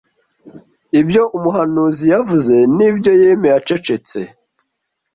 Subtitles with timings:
[0.99, 4.19] ibyo Umuhanuzi yavuze n’ibyo yemeye acecetse